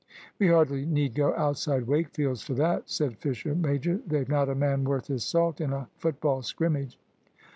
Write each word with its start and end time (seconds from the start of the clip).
"We 0.39 0.47
hardly 0.47 0.83
need 0.83 1.13
go 1.13 1.35
outside 1.35 1.85
Wakefield's 1.85 2.41
for 2.41 2.55
that," 2.55 2.89
said 2.89 3.19
Fisher 3.19 3.53
major; 3.53 4.01
"they've 4.07 4.27
not 4.27 4.49
a 4.49 4.55
man 4.55 4.83
worth 4.83 5.05
his 5.05 5.23
salt 5.23 5.61
in 5.61 5.71
a 5.73 5.89
football 5.99 6.41
scrimmage." 6.41 6.97